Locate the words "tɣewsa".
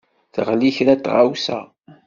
1.03-1.59